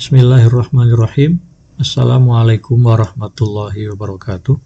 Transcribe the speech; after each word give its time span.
Bismillahirrahmanirrahim. 0.00 1.36
Assalamualaikum 1.76 2.80
warahmatullahi 2.80 3.84
wabarakatuh. 3.92 4.56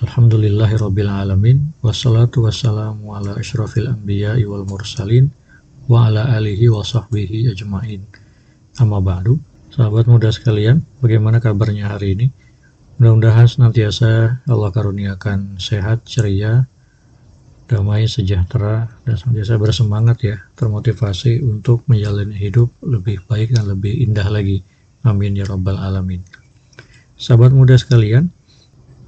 Alhamdulillahirabbil 0.00 1.04
alamin 1.04 1.76
wassalatu 1.84 2.48
wassalamu 2.48 3.12
ala 3.12 3.36
asyrafil 3.36 3.92
anbiya'i 3.92 4.48
wal 4.48 4.64
mursalin 4.64 5.28
wa 5.84 6.08
ala 6.08 6.32
alihi 6.32 6.72
wa 6.72 6.80
sahbihi 6.80 7.52
ajmain. 7.52 8.00
Amma 8.80 9.04
ba'du. 9.04 9.36
Sahabat 9.68 10.08
muda 10.08 10.32
sekalian, 10.32 10.80
bagaimana 11.04 11.44
kabarnya 11.44 11.92
hari 11.92 12.16
ini? 12.16 12.26
Mudah-mudahan 12.96 13.52
senantiasa 13.52 14.40
Allah 14.48 14.70
karuniakan 14.72 15.60
sehat, 15.60 16.08
ceria, 16.08 16.64
damai, 17.68 18.08
sejahtera, 18.08 18.88
dan 19.04 19.14
senantiasa 19.20 19.60
bersemangat 19.60 20.18
ya, 20.24 20.36
termotivasi 20.56 21.44
untuk 21.44 21.84
menjalani 21.84 22.32
hidup 22.34 22.72
lebih 22.80 23.20
baik 23.28 23.52
dan 23.52 23.68
lebih 23.68 23.92
indah 23.92 24.26
lagi. 24.26 24.64
Amin 25.04 25.36
ya 25.36 25.44
Rabbal 25.44 25.76
Alamin. 25.76 26.24
Sahabat 27.20 27.52
muda 27.52 27.76
sekalian, 27.76 28.32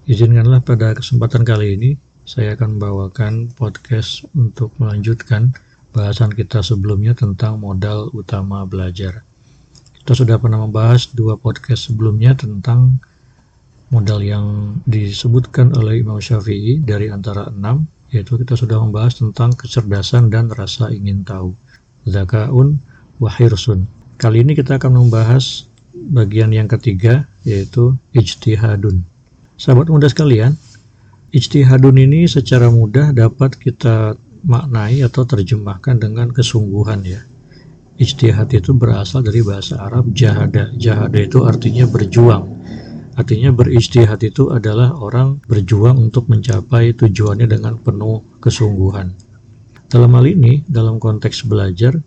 izinkanlah 0.05 0.61
pada 0.61 0.93
kesempatan 0.93 1.43
kali 1.43 1.75
ini 1.75 1.91
saya 2.29 2.55
akan 2.55 2.79
membawakan 2.79 3.51
podcast 3.57 4.23
untuk 4.39 4.71
melanjutkan 4.79 5.51
bahasan 5.91 6.31
kita 6.31 6.63
sebelumnya 6.63 7.17
tentang 7.17 7.59
modal 7.59 8.13
utama 8.15 8.63
belajar. 8.63 9.27
Kita 9.99 10.15
sudah 10.15 10.39
pernah 10.39 10.63
membahas 10.63 11.11
dua 11.11 11.35
podcast 11.35 11.91
sebelumnya 11.91 12.39
tentang 12.39 13.03
modal 13.91 14.23
yang 14.23 14.79
disebutkan 14.87 15.75
oleh 15.75 15.99
Imam 15.99 16.23
Syafi'i 16.23 16.79
dari 16.79 17.11
antara 17.11 17.51
enam 17.51 17.83
yaitu 18.11 18.39
kita 18.39 18.59
sudah 18.59 18.83
membahas 18.83 19.19
tentang 19.19 19.55
kecerdasan 19.55 20.31
dan 20.31 20.51
rasa 20.51 20.91
ingin 20.91 21.23
tahu. 21.23 21.55
Zakaun 22.07 22.83
wahirsun. 23.23 23.87
Kali 24.19 24.43
ini 24.43 24.53
kita 24.59 24.77
akan 24.77 25.07
membahas 25.07 25.71
bagian 25.95 26.51
yang 26.51 26.67
ketiga 26.67 27.31
yaitu 27.47 27.97
ijtihadun. 28.13 29.07
Sahabat 29.57 29.89
muda 29.89 30.11
sekalian, 30.11 30.59
ijtihadun 31.31 31.97
ini 32.01 32.27
secara 32.27 32.69
mudah 32.69 33.15
dapat 33.15 33.55
kita 33.57 34.19
maknai 34.43 35.05
atau 35.05 35.23
terjemahkan 35.29 36.01
dengan 36.01 36.33
kesungguhan 36.33 37.05
ya. 37.05 37.23
Ijtihad 38.01 38.49
itu 38.57 38.73
berasal 38.73 39.21
dari 39.21 39.45
bahasa 39.45 39.77
Arab 39.77 40.17
jahada. 40.17 40.73
Jahada 40.81 41.21
itu 41.21 41.45
artinya 41.45 41.85
berjuang 41.85 42.49
Artinya 43.21 43.53
beristihad 43.53 44.17
itu 44.25 44.49
adalah 44.49 44.97
orang 44.97 45.45
berjuang 45.45 46.09
untuk 46.09 46.33
mencapai 46.33 46.97
tujuannya 46.97 47.53
dengan 47.53 47.77
penuh 47.77 48.25
kesungguhan. 48.41 49.13
Dalam 49.93 50.17
hal 50.17 50.25
ini, 50.25 50.65
dalam 50.65 50.97
konteks 50.97 51.45
belajar, 51.45 52.01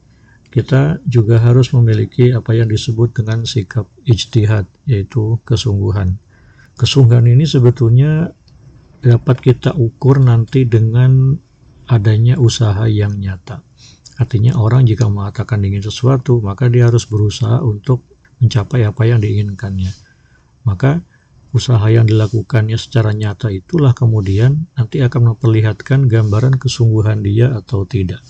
kita 0.50 1.06
juga 1.06 1.38
harus 1.38 1.70
memiliki 1.70 2.34
apa 2.34 2.58
yang 2.58 2.66
disebut 2.66 3.14
dengan 3.14 3.46
sikap 3.46 3.86
ijtihad, 4.10 4.66
yaitu 4.90 5.38
kesungguhan. 5.46 6.18
Kesungguhan 6.82 7.30
ini 7.30 7.46
sebetulnya 7.46 8.34
dapat 9.06 9.38
kita 9.38 9.78
ukur 9.78 10.18
nanti 10.18 10.66
dengan 10.66 11.38
adanya 11.94 12.42
usaha 12.42 12.90
yang 12.90 13.22
nyata. 13.22 13.62
Artinya 14.18 14.58
orang 14.58 14.90
jika 14.90 15.06
mengatakan 15.06 15.62
ingin 15.62 15.86
sesuatu, 15.86 16.42
maka 16.42 16.74
dia 16.74 16.90
harus 16.90 17.06
berusaha 17.06 17.62
untuk 17.62 18.02
mencapai 18.42 18.82
apa 18.82 19.06
yang 19.06 19.22
diinginkannya 19.22 20.13
maka 20.64 21.04
usaha 21.54 21.86
yang 21.88 22.10
dilakukannya 22.10 22.76
secara 22.76 23.14
nyata 23.14 23.54
itulah 23.54 23.94
kemudian 23.94 24.66
nanti 24.74 25.06
akan 25.06 25.36
memperlihatkan 25.36 26.10
gambaran 26.10 26.58
kesungguhan 26.58 27.22
dia 27.22 27.54
atau 27.54 27.86
tidak. 27.86 28.26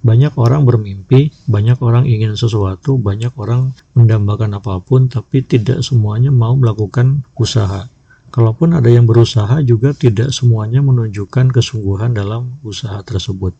Banyak 0.00 0.32
orang 0.40 0.64
bermimpi, 0.64 1.28
banyak 1.44 1.76
orang 1.84 2.08
ingin 2.08 2.32
sesuatu, 2.32 2.96
banyak 2.96 3.36
orang 3.36 3.76
mendambakan 3.92 4.56
apa 4.56 4.80
pun, 4.80 5.12
tapi 5.12 5.44
tidak 5.44 5.84
semuanya 5.84 6.32
mau 6.32 6.56
melakukan 6.56 7.20
usaha. 7.36 7.84
Kalaupun 8.32 8.72
ada 8.72 8.88
yang 8.88 9.04
berusaha, 9.04 9.60
juga 9.60 9.92
tidak 9.92 10.32
semuanya 10.32 10.80
menunjukkan 10.80 11.52
kesungguhan 11.52 12.16
dalam 12.16 12.56
usaha 12.64 12.96
tersebut. 13.04 13.52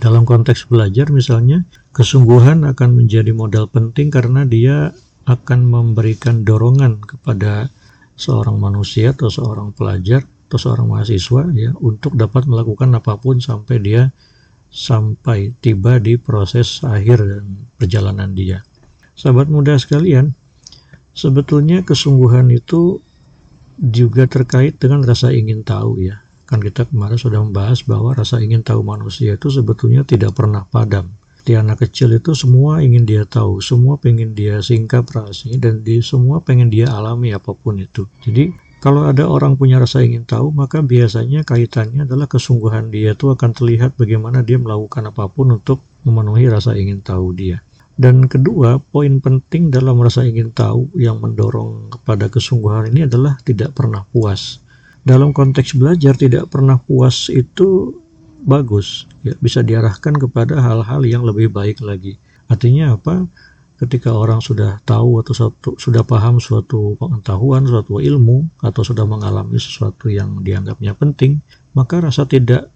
Dalam 0.00 0.24
konteks 0.24 0.64
belajar, 0.72 1.12
misalnya, 1.12 1.68
kesungguhan 1.92 2.64
akan 2.64 3.04
menjadi 3.04 3.36
modal 3.36 3.68
penting 3.68 4.08
karena 4.08 4.48
dia 4.48 4.96
akan 5.28 5.60
memberikan 5.68 6.46
dorongan 6.46 7.04
kepada 7.04 7.68
seorang 8.16 8.60
manusia 8.60 9.12
atau 9.16 9.32
seorang 9.32 9.72
pelajar 9.72 10.24
atau 10.48 10.58
seorang 10.58 10.90
mahasiswa 10.90 11.46
ya 11.54 11.70
untuk 11.78 12.18
dapat 12.18 12.44
melakukan 12.48 12.90
apa 12.96 13.16
pun 13.16 13.38
sampai 13.38 13.76
dia 13.80 14.02
sampai 14.70 15.54
tiba 15.58 15.98
di 15.98 16.14
proses 16.18 16.82
akhir 16.86 17.18
dan 17.26 17.44
perjalanan 17.74 18.34
dia. 18.34 18.62
Sahabat 19.18 19.50
muda 19.50 19.76
sekalian, 19.76 20.32
sebetulnya 21.10 21.82
kesungguhan 21.82 22.48
itu 22.54 23.02
juga 23.76 24.30
terkait 24.30 24.78
dengan 24.78 25.02
rasa 25.02 25.34
ingin 25.34 25.66
tahu 25.66 26.00
ya. 26.00 26.22
Kan 26.46 26.62
kita 26.62 26.86
kemarin 26.86 27.18
sudah 27.18 27.42
membahas 27.42 27.82
bahwa 27.86 28.14
rasa 28.14 28.42
ingin 28.42 28.62
tahu 28.62 28.82
manusia 28.82 29.38
itu 29.38 29.50
sebetulnya 29.50 30.02
tidak 30.02 30.34
pernah 30.34 30.66
padam 30.66 31.19
di 31.42 31.56
anak 31.56 31.84
kecil 31.86 32.16
itu 32.16 32.36
semua 32.36 32.80
ingin 32.84 33.04
dia 33.08 33.28
tahu, 33.28 33.60
semua 33.64 33.96
pengen 33.96 34.32
dia 34.36 34.60
singkap 34.60 35.08
rahasianya 35.08 35.58
dan 35.58 35.74
di 35.84 36.00
semua 36.00 36.40
pengen 36.44 36.68
dia 36.68 36.88
alami 36.92 37.32
apa 37.32 37.52
pun 37.52 37.80
itu. 37.80 38.08
Jadi 38.24 38.52
kalau 38.80 39.04
ada 39.04 39.28
orang 39.28 39.60
punya 39.60 39.76
rasa 39.76 40.00
ingin 40.00 40.24
tahu, 40.24 40.56
maka 40.56 40.80
biasanya 40.80 41.44
kaitannya 41.44 42.08
adalah 42.08 42.24
kesungguhan 42.24 42.88
dia 42.88 43.12
itu 43.12 43.28
akan 43.28 43.52
terlihat 43.52 44.00
bagaimana 44.00 44.40
dia 44.40 44.56
melakukan 44.56 45.12
apa 45.12 45.28
pun 45.28 45.52
untuk 45.52 45.84
memenuhi 46.08 46.48
rasa 46.48 46.72
ingin 46.72 47.04
tahu 47.04 47.36
dia. 47.36 47.60
Dan 48.00 48.24
kedua, 48.24 48.80
poin 48.80 49.20
penting 49.20 49.68
dalam 49.68 50.00
rasa 50.00 50.24
ingin 50.24 50.56
tahu 50.56 50.88
yang 50.96 51.20
mendorong 51.20 51.92
kepada 51.92 52.32
kesungguhan 52.32 52.88
ini 52.88 53.04
adalah 53.04 53.36
tidak 53.44 53.76
pernah 53.76 54.08
puas. 54.08 54.64
Dalam 55.04 55.36
konteks 55.36 55.76
belajar, 55.76 56.16
tidak 56.16 56.48
pernah 56.48 56.80
puas 56.80 57.28
itu 57.28 57.99
bagus. 58.42 59.08
Ya 59.24 59.36
bisa 59.38 59.60
diarahkan 59.60 60.16
kepada 60.16 60.58
hal-hal 60.60 61.02
yang 61.04 61.22
lebih 61.24 61.52
baik 61.52 61.84
lagi. 61.84 62.16
Artinya 62.50 62.96
apa? 62.96 63.28
Ketika 63.80 64.12
orang 64.12 64.44
sudah 64.44 64.76
tahu 64.84 65.24
atau 65.24 65.32
suatu, 65.32 65.72
sudah 65.80 66.04
paham 66.04 66.36
suatu 66.36 67.00
pengetahuan 67.00 67.64
suatu 67.64 67.96
ilmu 67.96 68.60
atau 68.60 68.84
sudah 68.84 69.08
mengalami 69.08 69.56
sesuatu 69.56 70.12
yang 70.12 70.44
dianggapnya 70.44 70.92
penting 70.92 71.40
maka 71.74 72.02
rasa 72.02 72.26
tidak 72.26 72.70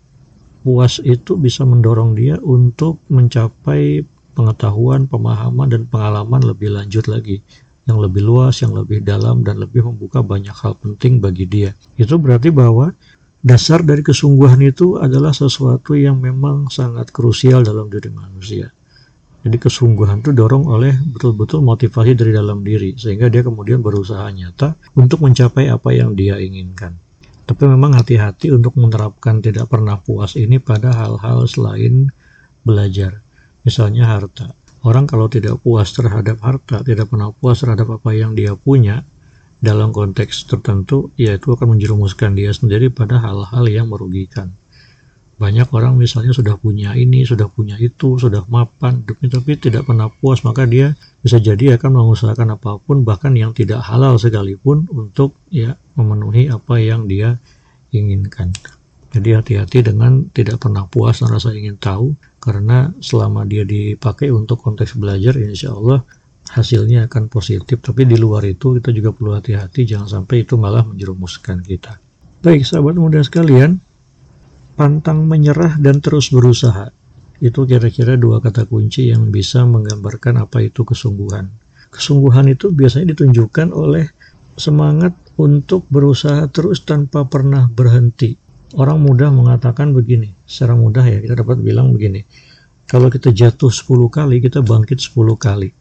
puas 0.62 1.02
itu 1.02 1.36
bisa 1.36 1.66
mendorong 1.66 2.16
dia 2.16 2.40
untuk 2.40 3.02
mencapai 3.10 4.06
pengetahuan, 4.34 5.06
pemahaman, 5.06 5.68
dan 5.70 5.82
pengalaman 5.86 6.42
lebih 6.42 6.74
lanjut 6.74 7.06
lagi. 7.06 7.44
Yang 7.84 7.98
lebih 8.08 8.22
luas, 8.24 8.64
yang 8.64 8.72
lebih 8.72 9.04
dalam, 9.04 9.44
dan 9.44 9.60
lebih 9.60 9.84
membuka 9.84 10.24
banyak 10.24 10.56
hal 10.56 10.72
penting 10.80 11.20
bagi 11.20 11.44
dia. 11.44 11.76
Itu 12.00 12.16
berarti 12.16 12.48
bahwa 12.48 12.96
dasar 13.44 13.84
dari 13.84 14.00
kesungguhan 14.00 14.56
itu 14.64 14.96
adalah 14.96 15.36
sesuatu 15.36 15.92
yang 15.92 16.16
memang 16.16 16.72
sangat 16.72 17.12
krusial 17.12 17.60
dalam 17.60 17.92
diri 17.92 18.08
manusia. 18.08 18.72
Jadi 19.44 19.60
kesungguhan 19.60 20.24
itu 20.24 20.32
dorong 20.32 20.64
oleh 20.72 20.96
betul-betul 21.04 21.60
motivasi 21.60 22.16
dari 22.16 22.32
dalam 22.32 22.64
diri 22.64 22.96
sehingga 22.96 23.28
dia 23.28 23.44
kemudian 23.44 23.84
berusaha 23.84 24.24
nyata 24.32 24.80
untuk 24.96 25.20
mencapai 25.20 25.68
apa 25.68 25.92
yang 25.92 26.16
dia 26.16 26.40
inginkan. 26.40 26.96
Tapi 27.44 27.68
memang 27.68 27.92
hati-hati 27.92 28.48
untuk 28.56 28.72
menerapkan 28.80 29.44
tidak 29.44 29.68
pernah 29.68 30.00
puas 30.00 30.32
ini 30.40 30.56
pada 30.56 30.96
hal-hal 30.96 31.44
selain 31.44 32.08
belajar. 32.64 33.20
Misalnya 33.68 34.08
harta. 34.08 34.56
Orang 34.80 35.04
kalau 35.04 35.28
tidak 35.28 35.60
puas 35.60 35.92
terhadap 35.92 36.40
harta, 36.40 36.80
tidak 36.80 37.12
pernah 37.12 37.28
puas 37.36 37.60
terhadap 37.60 38.00
apa 38.00 38.16
yang 38.16 38.32
dia 38.32 38.56
punya, 38.56 39.04
dalam 39.64 39.90
konteks 39.90 40.44
tertentu, 40.44 41.08
yaitu 41.16 41.56
akan 41.56 41.74
menjerumuskan 41.74 42.36
dia 42.36 42.52
sendiri 42.52 42.92
pada 42.92 43.16
hal-hal 43.16 43.64
yang 43.66 43.88
merugikan. 43.88 44.52
Banyak 45.34 45.74
orang 45.74 45.98
misalnya 45.98 46.30
sudah 46.30 46.54
punya 46.60 46.94
ini, 46.94 47.26
sudah 47.26 47.50
punya 47.50 47.74
itu, 47.80 48.20
sudah 48.20 48.46
mapan, 48.46 49.02
tapi, 49.02 49.26
tapi 49.26 49.58
tidak 49.58 49.88
pernah 49.88 50.06
puas, 50.06 50.46
maka 50.46 50.62
dia 50.62 50.94
bisa 51.24 51.42
jadi 51.42 51.74
akan 51.74 51.90
mengusahakan 51.90 52.54
apa 52.54 52.78
pun, 52.78 53.02
bahkan 53.02 53.34
yang 53.34 53.50
tidak 53.50 53.82
halal 53.82 54.14
sekalipun 54.14 54.86
untuk 54.92 55.34
ya 55.50 55.74
memenuhi 55.98 56.52
apa 56.52 56.78
yang 56.78 57.10
dia 57.10 57.42
inginkan. 57.90 58.54
Jadi 59.10 59.30
hati-hati 59.34 59.78
dengan 59.82 60.26
tidak 60.30 60.62
pernah 60.62 60.86
puas 60.86 61.18
dan 61.18 61.34
rasa 61.34 61.50
ingin 61.50 61.82
tahu, 61.82 62.14
karena 62.38 62.94
selama 63.02 63.42
dia 63.42 63.66
dipakai 63.66 64.30
untuk 64.30 64.62
konteks 64.62 64.94
belajar, 65.00 65.34
insya 65.38 65.74
Allah 65.74 66.06
hasilnya 66.54 67.10
akan 67.10 67.26
positif 67.26 67.82
tapi 67.82 68.06
di 68.06 68.14
luar 68.14 68.46
itu 68.46 68.78
kita 68.78 68.94
juga 68.94 69.10
perlu 69.10 69.34
hati-hati 69.34 69.82
jangan 69.84 70.22
sampai 70.22 70.46
itu 70.46 70.54
malah 70.54 70.86
menjerumuskan 70.86 71.66
kita. 71.66 71.98
Baik 72.46 72.62
sahabat 72.62 72.94
muda 72.94 73.20
sekalian 73.26 73.82
pantang 74.78 75.26
menyerah 75.26 75.74
dan 75.82 75.98
terus 75.98 76.30
berusaha. 76.30 76.94
Itu 77.42 77.66
kira-kira 77.66 78.14
dua 78.14 78.38
kata 78.38 78.70
kunci 78.70 79.10
yang 79.10 79.34
bisa 79.34 79.66
menggambarkan 79.66 80.38
apa 80.38 80.62
itu 80.62 80.86
kesungguhan. 80.86 81.50
Kesungguhan 81.90 82.46
itu 82.46 82.70
biasanya 82.70 83.12
ditunjukkan 83.12 83.74
oleh 83.74 84.06
semangat 84.54 85.18
untuk 85.34 85.90
berusaha 85.90 86.46
terus 86.54 86.86
tanpa 86.86 87.26
pernah 87.26 87.66
berhenti. 87.66 88.38
Orang 88.78 89.02
mudah 89.02 89.34
mengatakan 89.34 89.90
begini 89.90 90.34
secara 90.44 90.76
mudah 90.76 91.04
ya 91.08 91.18
kita 91.24 91.40
dapat 91.40 91.58
bilang 91.64 91.90
begini 91.96 92.20
kalau 92.84 93.08
kita 93.08 93.32
jatuh 93.32 93.72
10 93.72 94.12
kali 94.12 94.44
kita 94.44 94.60
bangkit 94.60 95.00
10 95.00 95.16
kali 95.40 95.72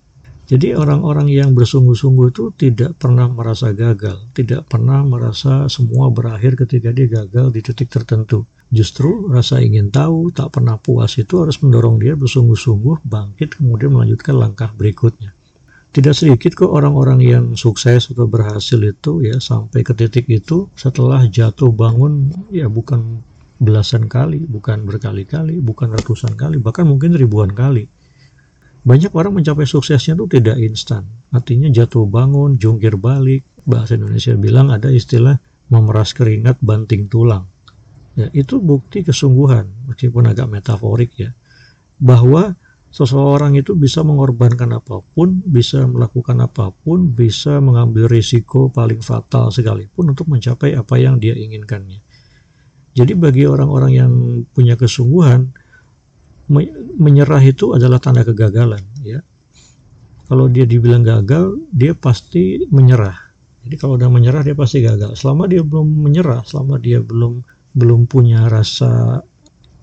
Jadi 0.53 0.77
orang-orang 0.77 1.33
yang 1.33 1.57
bersungguh-sungguh 1.57 2.29
itu 2.29 2.53
tidak 2.53 3.01
pernah 3.01 3.25
merasa 3.25 3.73
gagal, 3.73 4.21
tidak 4.37 4.69
pernah 4.69 5.01
merasa 5.01 5.65
semua 5.65 6.13
berakhir 6.13 6.53
ketika 6.61 6.93
dia 6.93 7.09
gagal 7.09 7.49
di 7.49 7.65
titik 7.65 7.89
tertentu. 7.89 8.45
Justru 8.69 9.33
rasa 9.33 9.65
ingin 9.65 9.89
tahu, 9.89 10.29
tak 10.29 10.53
pernah 10.53 10.77
puas 10.77 11.17
itu 11.17 11.41
harus 11.41 11.57
mendorong 11.57 11.97
dia 11.97 12.13
bersungguh-sungguh 12.13 13.01
bangkit 13.01 13.57
kemudian 13.57 13.97
melanjutkan 13.97 14.37
langkah 14.37 14.69
berikutnya. 14.77 15.33
Tidak 15.89 16.13
sedikit 16.13 16.53
kok 16.53 16.69
orang-orang 16.69 17.25
yang 17.25 17.45
sukses 17.57 18.13
atau 18.13 18.29
berhasil 18.29 18.77
itu 18.77 19.25
ya 19.25 19.41
sampai 19.41 19.81
ke 19.81 19.97
titik 19.97 20.29
itu 20.29 20.69
setelah 20.77 21.25
jatuh 21.25 21.73
bangun 21.73 22.29
ya 22.53 22.69
bukan 22.69 23.25
belasan 23.57 24.05
kali, 24.05 24.45
bukan 24.45 24.85
berkali-kali, 24.85 25.57
bukan 25.57 25.97
ratusan 25.97 26.37
kali, 26.37 26.61
bahkan 26.61 26.85
mungkin 26.85 27.17
ribuan 27.17 27.57
kali 27.57 27.89
banyak 28.83 29.11
orang 29.15 29.39
mencapai 29.39 29.63
suksesnya 29.63 30.19
itu 30.19 30.27
tidak 30.27 30.59
instan. 30.59 31.07
Artinya 31.31 31.71
jatuh 31.71 32.03
bangun, 32.03 32.59
jungkir 32.59 32.99
balik. 32.99 33.47
Bahasa 33.63 33.95
Indonesia 33.95 34.35
bilang 34.35 34.75
ada 34.75 34.91
istilah 34.91 35.39
memeras 35.71 36.11
keringat 36.11 36.59
banting 36.59 37.07
tulang. 37.07 37.47
Ya, 38.13 38.29
itu 38.35 38.59
bukti 38.59 39.01
kesungguhan, 39.01 39.89
meskipun 39.89 40.27
agak 40.29 40.51
metaforik 40.51 41.15
ya. 41.15 41.31
Bahwa 41.97 42.53
seseorang 42.93 43.57
itu 43.57 43.73
bisa 43.73 44.05
mengorbankan 44.05 44.69
apa 44.77 45.01
pun, 45.01 45.41
bisa 45.41 45.87
melakukan 45.87 46.43
apa 46.43 46.69
pun, 46.69 47.09
bisa 47.09 47.57
mengambil 47.63 48.05
risiko 48.05 48.69
paling 48.69 49.01
fatal 49.01 49.49
sekalipun 49.49 50.13
untuk 50.13 50.29
mencapai 50.29 50.77
apa 50.77 50.99
yang 51.01 51.17
dia 51.17 51.33
inginkannya. 51.33 52.03
Jadi 52.93 53.17
bagi 53.17 53.49
orang-orang 53.49 53.91
yang 53.97 54.11
punya 54.53 54.77
kesungguhan, 54.77 55.49
menyerah 56.97 57.41
itu 57.41 57.73
adalah 57.73 57.97
tanda 57.97 58.21
kegagalan 58.21 58.83
ya. 59.01 59.19
Kalau 60.29 60.47
dia 60.47 60.63
dibilang 60.63 61.03
gagal 61.03 61.59
dia 61.73 61.97
pasti 61.97 62.63
menyerah. 62.69 63.17
Jadi 63.63 63.75
kalau 63.79 63.95
udah 63.95 64.09
menyerah 64.11 64.43
dia 64.43 64.55
pasti 64.55 64.83
gagal. 64.83 65.15
Selama 65.17 65.49
dia 65.49 65.65
belum 65.65 65.87
menyerah 66.05 66.45
selama 66.45 66.77
dia 66.77 66.99
belum 67.01 67.43
belum 67.73 68.05
punya 68.05 68.47
rasa 68.47 69.23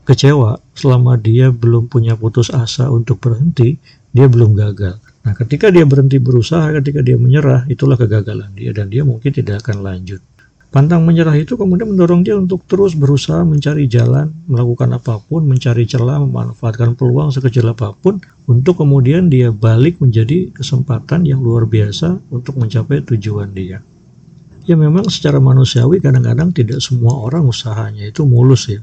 kecewa 0.06 0.58
selama 0.74 1.14
dia 1.20 1.52
belum 1.54 1.86
punya 1.86 2.18
putus 2.18 2.50
asa 2.50 2.90
untuk 2.90 3.20
berhenti 3.20 3.76
dia 4.10 4.26
belum 4.26 4.56
gagal. 4.58 4.98
Nah 5.20 5.34
ketika 5.36 5.68
dia 5.68 5.84
berhenti 5.84 6.16
berusaha 6.16 6.72
ketika 6.80 7.04
dia 7.04 7.20
menyerah 7.20 7.68
itulah 7.68 7.94
kegagalan 7.94 8.50
dia 8.56 8.72
dan 8.72 8.88
dia 8.88 9.04
mungkin 9.04 9.30
tidak 9.30 9.62
akan 9.66 9.84
lanjut 9.84 10.24
Pantang 10.70 11.02
menyerah 11.02 11.34
itu 11.34 11.58
kemudian 11.58 11.90
mendorong 11.90 12.22
dia 12.22 12.38
untuk 12.38 12.62
terus 12.70 12.94
berusaha 12.94 13.42
mencari 13.42 13.90
jalan, 13.90 14.30
melakukan 14.46 14.94
apa 14.94 15.18
pun, 15.18 15.42
mencari 15.42 15.82
celah, 15.82 16.22
memanfaatkan 16.22 16.94
peluang 16.94 17.34
sekecil 17.34 17.74
apa 17.74 17.90
pun 17.90 18.22
untuk 18.46 18.78
kemudian 18.78 19.26
dia 19.26 19.50
balik 19.50 19.98
menjadi 19.98 20.54
kesempatan 20.54 21.26
yang 21.26 21.42
luar 21.42 21.66
biasa 21.66 22.22
untuk 22.30 22.54
mencapai 22.54 23.02
tujuan 23.02 23.50
dia. 23.50 23.82
Ya 24.62 24.78
memang 24.78 25.10
secara 25.10 25.42
manusiawi 25.42 25.98
kadang-kadang 25.98 26.54
tidak 26.54 26.78
semua 26.78 27.18
orang 27.18 27.50
usahanya 27.50 28.06
itu 28.06 28.22
mulus 28.22 28.70
ya. 28.70 28.78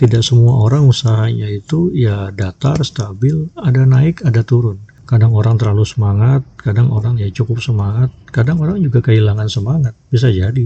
Tidak 0.00 0.24
semua 0.24 0.64
orang 0.64 0.88
usahanya 0.88 1.52
itu 1.52 1.92
ya 1.92 2.32
datar, 2.32 2.80
stabil, 2.80 3.44
ada 3.60 3.84
naik, 3.84 4.24
ada 4.24 4.40
turun. 4.40 4.80
Kadang 5.04 5.36
orang 5.36 5.60
terlalu 5.60 5.84
semangat, 5.84 6.40
kadang 6.56 6.88
orang 6.88 7.20
ya 7.20 7.28
cukup 7.28 7.60
semangat, 7.60 8.08
kadang 8.32 8.56
orang 8.64 8.80
juga 8.80 9.04
kehilangan 9.04 9.52
semangat, 9.52 9.92
bisa 10.08 10.32
jadi. 10.32 10.64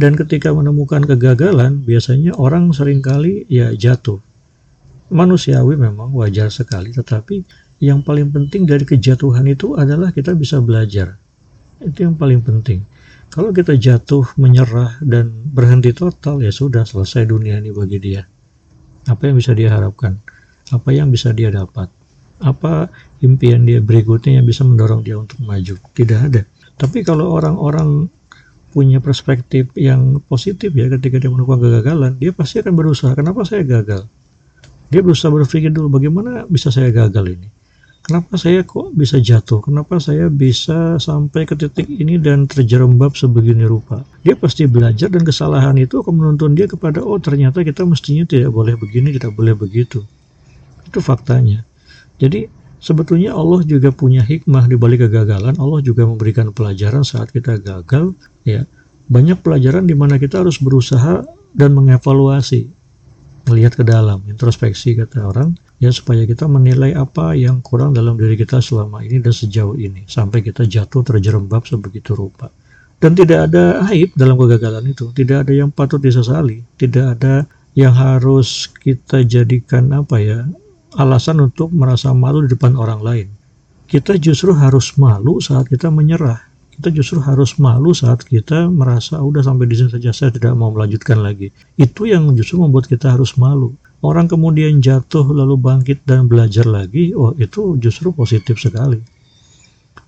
Dan 0.00 0.16
ketika 0.16 0.48
menemukan 0.56 1.04
kegagalan, 1.04 1.84
biasanya 1.84 2.32
orang 2.40 2.72
sering 2.72 3.04
kali 3.04 3.44
ya 3.52 3.76
jatuh. 3.76 4.16
Manusiawi 5.12 5.76
memang 5.76 6.16
wajar 6.16 6.48
sekali, 6.48 6.96
tetapi 6.96 7.44
yang 7.84 8.00
paling 8.00 8.32
penting 8.32 8.64
dari 8.64 8.88
kejatuhan 8.88 9.44
itu 9.44 9.76
adalah 9.76 10.08
kita 10.08 10.32
bisa 10.32 10.56
belajar. 10.64 11.20
Itu 11.84 12.08
yang 12.08 12.16
paling 12.16 12.40
penting. 12.40 12.80
Kalau 13.28 13.52
kita 13.52 13.76
jatuh, 13.76 14.24
menyerah, 14.40 14.96
dan 15.04 15.36
berhenti 15.52 15.92
total, 15.92 16.40
ya 16.40 16.48
sudah 16.48 16.88
selesai 16.88 17.28
dunia 17.28 17.60
ini 17.60 17.68
bagi 17.68 18.00
dia. 18.00 18.24
Apa 19.04 19.28
yang 19.28 19.36
bisa 19.36 19.52
dia 19.52 19.68
harapkan? 19.68 20.16
Apa 20.72 20.96
yang 20.96 21.12
bisa 21.12 21.36
dia 21.36 21.52
dapat? 21.52 21.92
Apa 22.40 22.88
impian 23.20 23.68
dia 23.68 23.84
berikutnya 23.84 24.40
yang 24.40 24.48
bisa 24.48 24.64
mendorong 24.64 25.04
dia 25.04 25.20
untuk 25.20 25.44
maju? 25.44 25.76
Tidak 25.76 26.20
ada. 26.32 26.42
Tapi 26.80 27.04
kalau 27.04 27.36
orang-orang 27.36 28.08
punya 28.70 29.02
perspektif 29.02 29.74
yang 29.74 30.22
positif 30.24 30.70
ya 30.70 30.86
ketika 30.86 31.18
dia 31.18 31.30
menemukan 31.30 31.58
kegagalan, 31.58 32.14
dia 32.16 32.30
pasti 32.30 32.62
akan 32.62 32.74
berusaha. 32.74 33.12
Kenapa 33.18 33.42
saya 33.42 33.66
gagal? 33.66 34.06
Dia 34.90 35.02
berusaha 35.02 35.30
berpikir 35.30 35.70
dulu 35.70 35.98
bagaimana 36.00 36.46
bisa 36.50 36.70
saya 36.70 36.90
gagal 36.90 37.38
ini? 37.38 37.48
Kenapa 38.00 38.34
saya 38.40 38.64
kok 38.64 38.90
bisa 38.96 39.20
jatuh? 39.20 39.60
Kenapa 39.62 40.00
saya 40.02 40.26
bisa 40.32 40.98
sampai 40.98 41.46
ke 41.46 41.54
titik 41.54 41.86
ini 41.86 42.16
dan 42.18 42.48
terjerembab 42.48 43.14
sebegini 43.14 43.68
rupa? 43.68 44.02
Dia 44.26 44.34
pasti 44.34 44.66
belajar 44.66 45.12
dan 45.12 45.22
kesalahan 45.22 45.76
itu 45.78 46.00
akan 46.00 46.14
menuntun 46.16 46.56
dia 46.58 46.66
kepada 46.66 47.04
oh 47.04 47.20
ternyata 47.20 47.62
kita 47.62 47.86
mestinya 47.86 48.26
tidak 48.26 48.50
boleh 48.50 48.74
begini, 48.74 49.14
tidak 49.14 49.36
boleh 49.36 49.54
begitu. 49.54 50.02
Itu 50.88 50.98
faktanya. 50.98 51.62
Jadi 52.18 52.50
Sebetulnya 52.80 53.36
Allah 53.36 53.60
juga 53.62 53.92
punya 53.92 54.24
hikmah 54.24 54.64
di 54.64 54.76
balik 54.80 55.04
kegagalan. 55.04 55.52
Allah 55.60 55.80
juga 55.84 56.08
memberikan 56.08 56.48
pelajaran 56.48 57.04
saat 57.04 57.28
kita 57.28 57.60
gagal. 57.60 58.16
Ya, 58.48 58.64
banyak 59.12 59.44
pelajaran 59.44 59.84
di 59.84 59.92
mana 59.92 60.16
kita 60.16 60.40
harus 60.40 60.56
berusaha 60.56 61.28
dan 61.52 61.76
mengevaluasi, 61.76 62.72
melihat 63.52 63.76
ke 63.76 63.84
dalam, 63.84 64.24
introspeksi 64.30 64.96
kata 64.96 65.28
orang, 65.28 65.58
ya 65.82 65.90
supaya 65.90 66.24
kita 66.24 66.46
menilai 66.46 66.94
apa 66.94 67.34
yang 67.34 67.58
kurang 67.60 67.92
dalam 67.92 68.14
diri 68.14 68.38
kita 68.38 68.62
selama 68.62 69.02
ini 69.02 69.18
dan 69.18 69.34
sejauh 69.34 69.74
ini, 69.76 70.06
sampai 70.06 70.40
kita 70.40 70.64
jatuh 70.64 71.02
terjerembab 71.02 71.66
sebegitu 71.66 72.14
rupa. 72.14 72.48
Dan 73.00 73.16
tidak 73.16 73.50
ada 73.50 73.82
aib 73.90 74.12
dalam 74.14 74.36
kegagalan 74.38 74.92
itu, 74.92 75.10
tidak 75.16 75.48
ada 75.48 75.52
yang 75.52 75.74
patut 75.74 75.98
disesali, 75.98 76.62
tidak 76.78 77.18
ada 77.18 77.48
yang 77.74 77.94
harus 77.96 78.70
kita 78.82 79.26
jadikan 79.26 79.90
apa 79.94 80.16
ya 80.22 80.46
alasan 80.98 81.42
untuk 81.44 81.70
merasa 81.70 82.10
malu 82.10 82.46
di 82.46 82.54
depan 82.54 82.74
orang 82.74 83.00
lain. 83.02 83.28
Kita 83.90 84.14
justru 84.18 84.54
harus 84.54 84.94
malu 84.98 85.42
saat 85.42 85.66
kita 85.66 85.90
menyerah. 85.90 86.38
Kita 86.70 86.88
justru 86.94 87.20
harus 87.20 87.60
malu 87.60 87.92
saat 87.92 88.24
kita 88.24 88.70
merasa 88.72 89.20
udah 89.20 89.44
sampai 89.44 89.68
di 89.68 89.76
sini 89.76 89.90
saja 89.92 90.10
saya 90.16 90.30
tidak 90.32 90.56
mau 90.56 90.72
melanjutkan 90.72 91.20
lagi. 91.20 91.52
Itu 91.76 92.08
yang 92.08 92.32
justru 92.38 92.62
membuat 92.62 92.88
kita 92.88 93.12
harus 93.12 93.36
malu. 93.36 93.76
Orang 94.00 94.32
kemudian 94.32 94.80
jatuh 94.80 95.28
lalu 95.28 95.60
bangkit 95.60 96.08
dan 96.08 96.24
belajar 96.24 96.64
lagi, 96.64 97.12
oh 97.12 97.36
itu 97.36 97.76
justru 97.76 98.16
positif 98.16 98.56
sekali. 98.56 98.96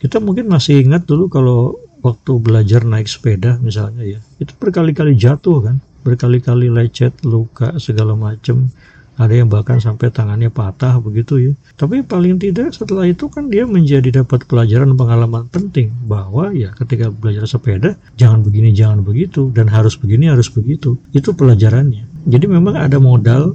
Kita 0.01 0.17
mungkin 0.17 0.49
masih 0.49 0.81
ingat 0.81 1.05
dulu 1.05 1.29
kalau 1.29 1.77
waktu 2.01 2.41
belajar 2.41 2.89
naik 2.89 3.05
sepeda 3.05 3.61
misalnya 3.61 4.03
ya, 4.03 4.19
itu 4.41 4.51
berkali-kali 4.57 5.13
jatuh 5.13 5.61
kan, 5.61 5.77
berkali-kali 6.09 6.73
lecet, 6.73 7.21
luka 7.23 7.77
segala 7.77 8.17
macam 8.17 8.73
ada 9.21 9.35
yang 9.37 9.53
bahkan 9.53 9.77
sampai 9.77 10.09
tangannya 10.09 10.49
patah 10.49 10.97
begitu 11.03 11.35
ya. 11.37 11.53
Tapi 11.77 12.01
paling 12.01 12.41
tidak 12.41 12.73
setelah 12.73 13.05
itu 13.05 13.29
kan 13.29 13.53
dia 13.53 13.69
menjadi 13.69 14.25
dapat 14.25 14.49
pelajaran 14.49 14.97
pengalaman 14.97 15.47
penting 15.53 15.93
bahwa 16.09 16.49
ya 16.57 16.73
ketika 16.81 17.13
belajar 17.13 17.45
sepeda 17.45 17.95
jangan 18.17 18.41
begini 18.41 18.73
jangan 18.73 19.05
begitu 19.05 19.53
dan 19.53 19.69
harus 19.69 20.01
begini 20.01 20.33
harus 20.33 20.49
begitu. 20.49 20.97
Itu 21.13 21.37
pelajarannya. 21.37 22.09
Jadi 22.25 22.47
memang 22.49 22.79
ada 22.79 22.97
modal 22.97 23.53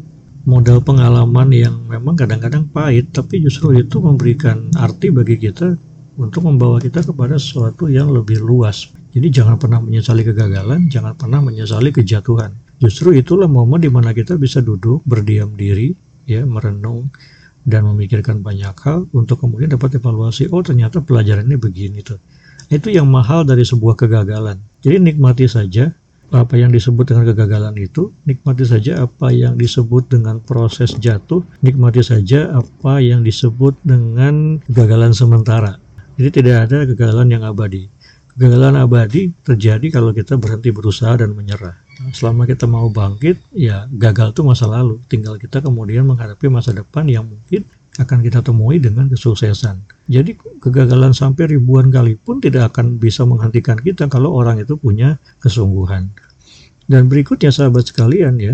modal 0.48 0.80
pengalaman 0.80 1.52
yang 1.52 1.76
memang 1.92 2.16
kadang-kadang 2.16 2.70
pahit 2.72 3.12
tapi 3.12 3.44
justru 3.44 3.76
itu 3.76 4.00
memberikan 4.00 4.72
arti 4.80 5.12
bagi 5.12 5.36
kita 5.36 5.76
untuk 6.18 6.50
membawa 6.50 6.82
kita 6.82 7.06
kepada 7.06 7.38
sesuatu 7.38 7.90
yang 7.90 8.10
lebih 8.10 8.42
luas. 8.42 8.90
Jadi 9.14 9.28
jangan 9.34 9.58
pernah 9.58 9.82
menyesali 9.82 10.22
kegagalan, 10.22 10.90
jangan 10.90 11.18
pernah 11.18 11.42
menyesali 11.42 11.90
kejatuhan. 11.90 12.54
Justru 12.78 13.18
itulah 13.18 13.50
momen 13.50 13.82
di 13.82 13.90
mana 13.90 14.14
kita 14.14 14.38
bisa 14.38 14.62
duduk, 14.62 15.02
berdiam 15.02 15.50
diri, 15.58 15.98
ya, 16.30 16.46
merenung 16.46 17.10
dan 17.68 17.84
memikirkan 17.90 18.46
banyak 18.46 18.78
hal 18.86 19.10
untuk 19.12 19.42
kemudian 19.42 19.74
dapat 19.74 19.98
evaluasi, 19.98 20.48
oh 20.54 20.62
ternyata 20.62 21.02
pelajarannya 21.02 21.58
begini 21.58 22.06
tuh. 22.06 22.22
Itu 22.70 22.94
yang 22.94 23.10
mahal 23.10 23.44
dari 23.48 23.66
sebuah 23.66 23.98
kegagalan. 23.98 24.62
Jadi 24.86 25.04
nikmati 25.04 25.50
saja 25.50 25.90
apa 26.28 26.60
yang 26.60 26.76
disebut 26.76 27.08
dengan 27.08 27.24
kegagalan 27.32 27.76
itu, 27.80 28.12
nikmati 28.28 28.68
saja 28.68 29.08
apa 29.08 29.32
yang 29.32 29.56
disebut 29.56 30.12
dengan 30.12 30.44
proses 30.44 30.92
jatuh, 31.00 31.42
nikmati 31.64 32.04
saja 32.04 32.52
apa 32.56 33.00
yang 33.00 33.24
disebut 33.24 33.80
dengan 33.88 34.60
kegagalan 34.68 35.16
sementara. 35.16 35.80
Jadi 36.20 36.30
tidak 36.44 36.56
ada 36.68 36.78
kegagalan 36.84 37.30
yang 37.32 37.44
abadi. 37.48 37.88
Kegagalan 38.38 38.77
abadi 38.77 39.34
terjadi 39.41 39.89
kalau 39.89 40.13
kita 40.13 40.38
berhenti 40.38 40.70
berusaha 40.70 41.17
dan 41.17 41.34
menyerah. 41.34 41.74
Selama 42.13 42.46
kita 42.46 42.70
mau 42.70 42.86
bangkit 42.86 43.41
ya 43.50 43.89
gagal 43.89 44.38
itu 44.38 44.46
masa 44.46 44.70
lalu. 44.70 45.01
Tinggal 45.10 45.41
kita 45.41 45.58
kemudian 45.58 46.06
menghadapi 46.06 46.46
masa 46.46 46.70
depan 46.70 47.10
yang 47.10 47.25
mungkin 47.25 47.65
akan 47.98 48.22
kita 48.22 48.46
temui 48.46 48.77
dengan 48.77 49.10
kesuksesan. 49.10 49.82
Jadi 50.06 50.38
kegagalan 50.62 51.17
sampai 51.17 51.58
ribuan 51.58 51.89
kali 51.89 52.13
pun 52.13 52.38
tidak 52.38 52.77
akan 52.77 53.01
bisa 53.01 53.25
menghentikan 53.25 53.82
kita 53.82 54.06
kalau 54.06 54.38
orang 54.38 54.62
itu 54.62 54.77
punya 54.77 55.17
kesungguhan. 55.41 56.13
Dan 56.86 57.10
berikutnya 57.10 57.50
sahabat 57.50 57.89
sekalian 57.89 58.38
ya 58.38 58.53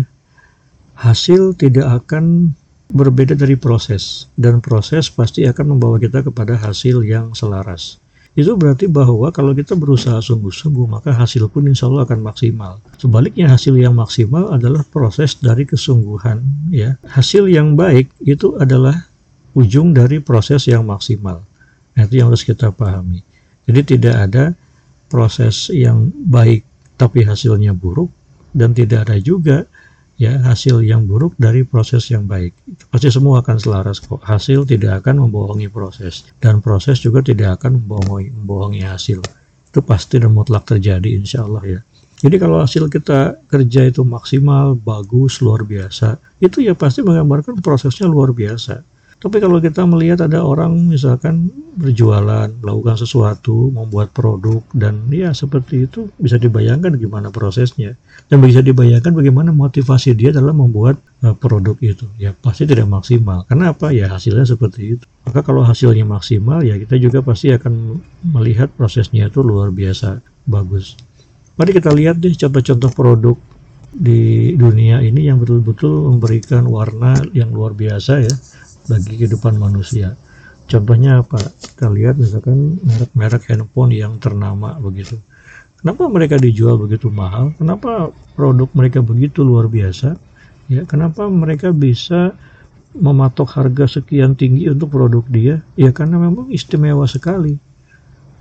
hasil 0.96 1.60
tidak 1.60 2.08
akan 2.08 2.56
berbeda 2.88 3.36
dari 3.36 3.60
proses. 3.60 4.32
Dan 4.32 4.64
proses 4.64 5.12
pasti 5.12 5.44
akan 5.44 5.76
membawa 5.76 6.00
kita 6.00 6.24
kepada 6.24 6.56
hasil 6.56 7.04
yang 7.04 7.36
selaras. 7.36 8.00
Itu 8.34 8.58
berarti 8.58 8.90
bahwa 8.90 9.30
kalau 9.30 9.54
kita 9.54 9.78
berusaha 9.78 10.18
sungguh-sungguh 10.18 10.90
maka 10.90 11.14
hasil 11.14 11.46
pun 11.46 11.70
insya 11.70 11.86
Allah 11.86 12.02
akan 12.02 12.18
maksimal. 12.18 12.82
Sebaliknya 12.98 13.46
hasil 13.46 13.78
yang 13.78 13.94
maksimal 13.94 14.50
adalah 14.50 14.82
proses 14.90 15.38
dari 15.38 15.62
kesungguhan 15.62 16.42
ya. 16.74 16.98
Hasil 17.06 17.46
yang 17.46 17.78
baik 17.78 18.10
itu 18.26 18.58
adalah 18.58 19.06
ujung 19.54 19.94
dari 19.94 20.18
proses 20.18 20.66
yang 20.66 20.82
maksimal. 20.82 21.46
Nah, 21.94 22.02
itu 22.02 22.18
yang 22.18 22.34
harus 22.34 22.42
kita 22.42 22.74
pahami. 22.74 23.22
Jadi 23.70 23.80
tidak 23.94 24.16
ada 24.26 24.44
proses 25.06 25.70
yang 25.70 26.10
baik 26.10 26.66
tapi 26.98 27.22
hasilnya 27.22 27.70
buruk 27.70 28.10
dan 28.50 28.74
tidak 28.74 29.06
ada 29.06 29.16
juga 29.22 29.62
ya 30.14 30.38
hasil 30.38 30.82
yang 30.86 31.06
buruk 31.10 31.34
dari 31.36 31.66
proses 31.66 32.06
yang 32.10 32.26
baik. 32.30 32.54
Pasti 32.90 33.10
semua 33.10 33.42
akan 33.42 33.56
selaras 33.58 33.98
kok. 33.98 34.22
Hasil 34.22 34.66
tidak 34.66 35.04
akan 35.04 35.26
membohongi 35.26 35.66
proses 35.70 36.28
dan 36.38 36.62
proses 36.62 37.02
juga 37.02 37.20
tidak 37.22 37.60
akan 37.60 37.82
membohongi, 37.82 38.30
membohongi 38.30 38.82
hasil. 38.86 39.20
Itu 39.70 39.80
pasti 39.82 40.22
dan 40.22 40.30
mutlak 40.30 40.70
terjadi 40.70 41.18
insya 41.18 41.42
Allah 41.42 41.64
ya. 41.66 41.80
Jadi 42.24 42.40
kalau 42.40 42.62
hasil 42.62 42.88
kita 42.88 43.36
kerja 43.50 43.84
itu 43.84 44.00
maksimal, 44.00 44.78
bagus, 44.78 45.44
luar 45.44 45.60
biasa, 45.66 46.16
itu 46.40 46.64
ya 46.64 46.72
pasti 46.72 47.04
menggambarkan 47.04 47.60
prosesnya 47.60 48.08
luar 48.08 48.32
biasa. 48.32 48.80
Tapi 49.24 49.40
kalau 49.40 49.56
kita 49.56 49.88
melihat 49.88 50.28
ada 50.28 50.44
orang 50.44 50.76
misalkan 50.76 51.48
berjualan, 51.80 52.44
melakukan 52.60 53.00
sesuatu, 53.00 53.72
membuat 53.72 54.12
produk, 54.12 54.60
dan 54.76 55.00
ya 55.08 55.32
seperti 55.32 55.88
itu 55.88 56.12
bisa 56.20 56.36
dibayangkan 56.36 57.00
gimana 57.00 57.32
prosesnya. 57.32 57.96
Dan 58.28 58.44
bisa 58.44 58.60
dibayangkan 58.60 59.16
bagaimana 59.16 59.48
motivasi 59.56 60.12
dia 60.12 60.28
dalam 60.28 60.60
membuat 60.60 61.00
uh, 61.24 61.32
produk 61.32 61.72
itu. 61.80 62.04
Ya 62.20 62.36
pasti 62.36 62.68
tidak 62.68 62.84
maksimal. 62.84 63.48
Karena 63.48 63.72
apa? 63.72 63.96
Ya 63.96 64.12
hasilnya 64.12 64.44
seperti 64.44 65.00
itu. 65.00 65.04
Maka 65.24 65.40
kalau 65.40 65.64
hasilnya 65.64 66.04
maksimal 66.04 66.60
ya 66.60 66.76
kita 66.76 67.00
juga 67.00 67.24
pasti 67.24 67.48
akan 67.48 68.04
melihat 68.28 68.68
prosesnya 68.76 69.32
itu 69.32 69.40
luar 69.40 69.72
biasa 69.72 70.20
bagus. 70.44 71.00
Mari 71.56 71.72
kita 71.72 71.96
lihat 71.96 72.20
deh 72.20 72.36
contoh-contoh 72.36 72.92
produk 72.92 73.36
di 73.88 74.52
dunia 74.58 75.00
ini 75.00 75.32
yang 75.32 75.40
betul-betul 75.40 76.12
memberikan 76.12 76.68
warna 76.68 77.16
yang 77.32 77.54
luar 77.54 77.72
biasa 77.72 78.12
ya 78.20 78.34
bagi 78.88 79.20
kehidupan 79.20 79.56
manusia. 79.56 80.16
Contohnya 80.64 81.20
apa? 81.20 81.40
Kita 81.40 81.92
lihat 81.92 82.16
misalkan 82.16 82.80
merek-merek 82.80 83.44
handphone 83.52 83.92
yang 83.92 84.16
ternama 84.16 84.76
begitu. 84.80 85.20
Kenapa 85.84 86.08
mereka 86.08 86.40
dijual 86.40 86.80
begitu 86.80 87.12
mahal? 87.12 87.52
Kenapa 87.60 88.08
produk 88.32 88.68
mereka 88.72 89.04
begitu 89.04 89.44
luar 89.44 89.68
biasa? 89.68 90.16
Ya, 90.72 90.88
kenapa 90.88 91.28
mereka 91.28 91.76
bisa 91.76 92.32
mematok 92.96 93.52
harga 93.52 94.00
sekian 94.00 94.32
tinggi 94.32 94.72
untuk 94.72 94.96
produk 94.96 95.20
dia? 95.28 95.60
Ya 95.76 95.92
karena 95.92 96.16
memang 96.16 96.48
istimewa 96.48 97.04
sekali. 97.04 97.60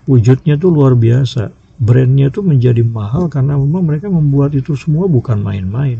Wujudnya 0.07 0.55
tuh 0.55 0.71
luar 0.71 0.95
biasa. 0.95 1.51
Brandnya 1.83 2.31
tuh 2.31 2.47
menjadi 2.47 2.79
mahal 2.79 3.27
karena 3.27 3.59
memang 3.59 3.83
mereka 3.83 4.07
membuat 4.07 4.55
itu 4.55 4.79
semua 4.79 5.11
bukan 5.11 5.43
main-main. 5.43 5.99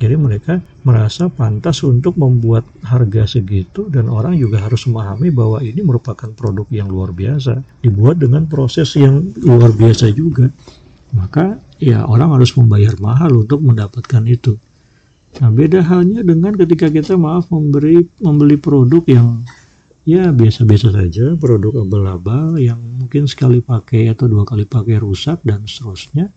Jadi 0.00 0.16
mereka 0.16 0.64
merasa 0.80 1.28
pantas 1.28 1.84
untuk 1.84 2.16
membuat 2.16 2.64
harga 2.80 3.28
segitu 3.28 3.84
dan 3.92 4.08
orang 4.08 4.32
juga 4.40 4.64
harus 4.64 4.88
memahami 4.88 5.28
bahwa 5.28 5.60
ini 5.60 5.84
merupakan 5.84 6.32
produk 6.32 6.64
yang 6.72 6.88
luar 6.88 7.12
biasa, 7.12 7.60
dibuat 7.84 8.16
dengan 8.16 8.48
proses 8.48 8.96
yang 8.96 9.20
luar 9.44 9.76
biasa 9.76 10.08
juga. 10.16 10.48
Maka 11.12 11.60
ya 11.76 12.08
orang 12.08 12.32
harus 12.32 12.56
membayar 12.56 12.96
mahal 12.96 13.44
untuk 13.44 13.60
mendapatkan 13.60 14.24
itu. 14.24 14.56
Nah, 15.36 15.52
beda 15.52 15.84
halnya 15.84 16.24
dengan 16.24 16.56
ketika 16.56 16.88
kita 16.88 17.20
maaf 17.20 17.52
memberi 17.52 18.00
membeli 18.24 18.56
produk 18.56 19.04
yang 19.04 19.44
ya 20.08 20.32
biasa-biasa 20.32 20.96
saja, 20.96 21.36
produk 21.36 21.84
abal-abal 21.84 22.56
yang 22.56 22.80
mungkin 23.04 23.28
sekali 23.28 23.60
pakai 23.60 24.16
atau 24.16 24.32
dua 24.32 24.48
kali 24.48 24.64
pakai 24.64 24.96
rusak 24.96 25.44
dan 25.44 25.68
seterusnya 25.68 26.32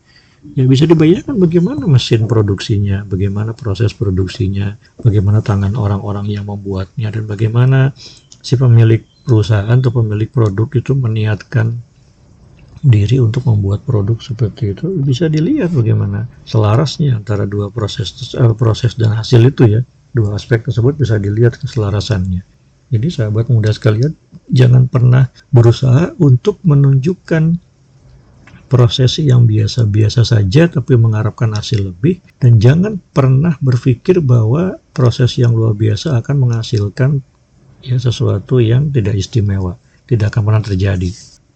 ya 0.52 0.68
bisa 0.68 0.84
dibayangkan 0.84 1.40
bagaimana 1.40 1.88
mesin 1.88 2.28
produksinya, 2.28 3.08
bagaimana 3.08 3.56
proses 3.56 3.96
produksinya, 3.96 4.76
bagaimana 5.00 5.40
tangan 5.40 5.80
orang-orang 5.80 6.28
yang 6.28 6.46
membuatnya, 6.52 7.08
dan 7.10 7.24
bagaimana 7.24 7.96
si 8.44 8.60
pemilik 8.60 9.00
perusahaan 9.24 9.80
atau 9.80 9.96
pemilik 9.96 10.28
produk 10.28 10.68
itu 10.76 10.92
meniatkan 10.92 11.80
diri 12.84 13.24
untuk 13.24 13.48
membuat 13.48 13.88
produk 13.88 14.20
seperti 14.20 14.76
itu. 14.76 14.92
Bisa 15.00 15.32
dilihat 15.32 15.72
bagaimana 15.72 16.28
selarasnya 16.44 17.16
antara 17.16 17.48
dua 17.48 17.72
proses 17.72 18.12
eh, 18.36 18.54
proses 18.54 19.00
dan 19.00 19.16
hasil 19.16 19.40
itu 19.40 19.80
ya. 19.80 19.82
Dua 20.14 20.38
aspek 20.38 20.62
tersebut 20.62 21.00
bisa 21.00 21.18
dilihat 21.18 21.58
keselarasannya. 21.58 22.46
Jadi 22.94 23.08
sahabat 23.10 23.50
muda 23.50 23.74
sekalian 23.74 24.14
jangan 24.54 24.86
pernah 24.86 25.26
berusaha 25.50 26.14
untuk 26.22 26.62
menunjukkan 26.62 27.58
proses 28.74 29.22
yang 29.22 29.46
biasa-biasa 29.46 30.26
saja 30.26 30.66
tapi 30.66 30.98
mengharapkan 30.98 31.54
hasil 31.54 31.94
lebih. 31.94 32.18
Dan 32.42 32.58
jangan 32.58 32.98
pernah 33.14 33.54
berpikir 33.62 34.18
bahwa 34.18 34.82
proses 34.98 35.38
yang 35.38 35.54
luar 35.54 35.78
biasa 35.78 36.18
akan 36.18 36.50
menghasilkan 36.50 37.22
ya 37.86 38.02
sesuatu 38.02 38.58
yang 38.58 38.90
tidak 38.90 39.14
istimewa 39.14 39.78
tidak 40.10 40.34
akan 40.34 40.42
pernah 40.50 40.64
terjadi. 40.66 41.12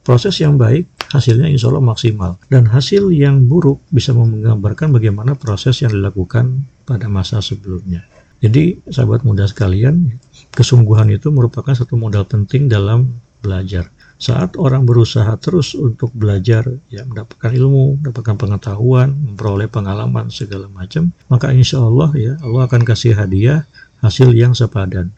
Proses 0.06 0.40
yang 0.40 0.56
baik 0.56 0.88
hasilnya 1.12 1.52
insya 1.52 1.74
Allah 1.74 1.84
maksimal. 1.84 2.38
Dan 2.48 2.70
hasil 2.70 3.10
yang 3.12 3.50
buruk 3.50 3.82
bisa 3.90 4.14
menggambarkan 4.14 4.94
bagaimana 4.94 5.34
proses 5.34 5.82
yang 5.82 5.92
dilakukan 5.92 6.70
pada 6.86 7.10
masa 7.10 7.42
sebelumnya. 7.42 8.06
Jadi 8.40 8.78
sahabat 8.94 9.26
muda 9.26 9.50
sekalian 9.50 10.14
kesungguhan 10.54 11.10
itu 11.10 11.34
merupakan 11.34 11.74
satu 11.74 11.98
modal 11.98 12.30
penting 12.30 12.70
dalam 12.70 13.18
belajar 13.42 13.90
saat 14.18 14.58
orang 14.58 14.82
berusaha 14.90 15.30
terus 15.38 15.78
untuk 15.78 16.10
belajar, 16.18 16.66
ya 16.90 17.06
mendapatkan 17.06 17.54
ilmu, 17.54 18.02
mendapatkan 18.02 18.34
pengetahuan, 18.34 19.14
memperoleh 19.14 19.70
pengalaman 19.70 20.34
segala 20.34 20.66
macam, 20.74 21.14
maka 21.30 21.54
insya 21.54 21.78
Allah 21.86 22.10
ya 22.18 22.34
Allah 22.42 22.66
akan 22.66 22.82
kasih 22.82 23.14
hadiah 23.14 23.70
hasil 24.02 24.34
yang 24.34 24.58
sepadan. 24.58 25.14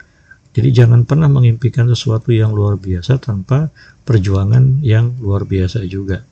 Jadi 0.52 0.76
jangan 0.76 1.08
pernah 1.08 1.32
mengimpikan 1.32 1.88
sesuatu 1.88 2.36
yang 2.36 2.52
luar 2.52 2.76
biasa 2.76 3.24
tanpa 3.24 3.72
perjuangan 4.04 4.84
yang 4.84 5.16
luar 5.24 5.48
biasa 5.48 5.86
juga. 5.88 6.26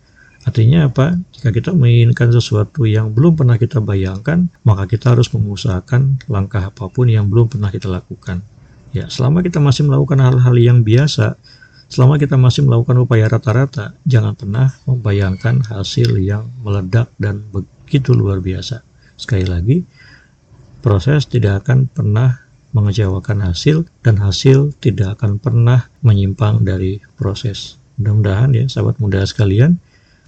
Artinya 0.43 0.87
apa? 0.87 1.15
Jika 1.35 1.51
kita 1.51 1.71
menginginkan 1.75 2.31
sesuatu 2.31 2.87
yang 2.87 3.11
belum 3.11 3.35
pernah 3.35 3.59
kita 3.59 3.83
bayangkan, 3.83 4.47
maka 4.63 4.87
kita 4.87 5.11
harus 5.15 5.27
mengusahakan 5.35 6.23
langkah 6.31 6.67
apa 6.67 6.87
pun 6.87 7.11
yang 7.11 7.27
belum 7.27 7.51
pernah 7.51 7.67
kita 7.67 7.91
lakukan. 7.91 8.43
Ya, 8.95 9.11
selama 9.11 9.43
kita 9.43 9.59
masih 9.59 9.85
melakukan 9.85 10.23
hal-hal 10.23 10.55
yang 10.55 10.87
biasa, 10.87 11.35
Selama 11.87 12.19
kita 12.19 12.35
masih 12.35 12.67
melakukan 12.67 12.99
upaya 12.99 13.31
rata-rata, 13.31 13.95
jangan 14.03 14.35
pernah 14.35 14.75
membayangkan 14.83 15.63
hasil 15.71 16.19
yang 16.19 16.51
meledak 16.59 17.07
dan 17.15 17.47
begitu 17.51 18.11
luar 18.11 18.43
biasa. 18.43 18.83
Sekali 19.15 19.47
lagi, 19.47 19.77
proses 20.83 21.23
tidak 21.31 21.63
akan 21.63 21.87
pernah 21.87 22.43
mengecewakan 22.75 23.47
hasil 23.47 23.87
dan 24.03 24.19
hasil 24.19 24.75
tidak 24.83 25.17
akan 25.17 25.39
pernah 25.39 25.87
menyimpang 26.03 26.67
dari 26.67 26.99
proses. 27.15 27.79
Mudah-mudahan 27.97 28.53
ya 28.53 28.67
sahabat 28.67 28.99
muda 28.99 29.23
sekalian, 29.23 29.79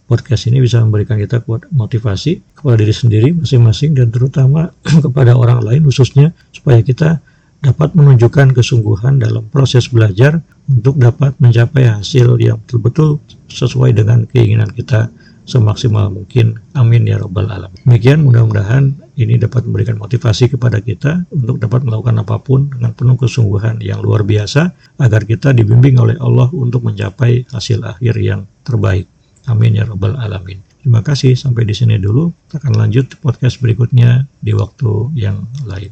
podcast 0.09 0.49
ini 0.49 0.63
bisa 0.63 0.81
memberikan 0.81 1.21
kita 1.21 1.45
motivasi 1.69 2.41
kepada 2.57 2.81
diri 2.81 2.95
sendiri 2.95 3.29
masing-masing 3.37 3.93
dan 3.93 4.09
terutama 4.09 4.73
kepada 5.05 5.37
orang 5.37 5.61
lain 5.61 5.85
khususnya 5.85 6.33
supaya 6.49 6.81
kita 6.81 7.21
dapat 7.59 7.91
menunjukkan 7.91 8.55
kesungguhan 8.55 9.19
dalam 9.19 9.43
proses 9.51 9.91
belajar 9.91 10.39
untuk 10.71 10.95
dapat 10.95 11.35
mencapai 11.43 11.91
hasil 11.91 12.39
yang 12.39 12.55
betul-betul 12.63 13.19
sesuai 13.51 13.91
dengan 13.97 14.23
keinginan 14.29 14.71
kita 14.71 15.11
semaksimal 15.49 16.13
mungkin. 16.13 16.61
Amin 16.77 17.09
ya 17.09 17.17
Rabbal 17.17 17.49
Alam. 17.49 17.73
Demikian 17.83 18.21
mudah-mudahan 18.21 18.93
ini 19.17 19.41
dapat 19.41 19.65
memberikan 19.65 19.97
motivasi 19.97 20.53
kepada 20.53 20.77
kita 20.79 21.25
untuk 21.33 21.57
dapat 21.57 21.81
melakukan 21.81 22.21
apa 22.21 22.37
pun 22.37 22.69
dengan 22.69 22.93
penuh 22.93 23.17
kesungguhan 23.17 23.81
yang 23.81 23.99
luar 23.99 24.21
biasa 24.21 24.69
agar 25.01 25.25
kita 25.25 25.51
dibimbing 25.51 25.97
oleh 25.97 26.15
Allah 26.21 26.47
untuk 26.53 26.85
mencapai 26.85 27.49
hasil 27.49 27.81
akhir 27.81 28.13
yang 28.21 28.45
terbaik. 28.61 29.09
Amin 29.49 29.73
ya 29.75 29.89
Rabbal 29.89 30.15
Alamin. 30.21 30.61
Terima 30.79 31.03
kasih 31.03 31.35
sampai 31.35 31.67
di 31.67 31.75
sini 31.75 31.99
dulu. 31.99 32.31
Kita 32.47 32.63
akan 32.63 32.79
lanjut 32.79 33.19
podcast 33.19 33.59
berikutnya 33.59 34.29
di 34.39 34.55
waktu 34.55 35.11
yang 35.17 35.43
lain. 35.67 35.91